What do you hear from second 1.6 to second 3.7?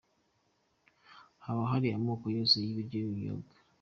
hari amoko yose y'ibiryo n'ibinyobwa.